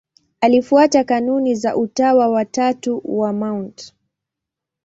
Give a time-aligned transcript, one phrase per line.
[0.41, 3.93] Alifuata kanuni za Utawa wa Tatu wa Mt.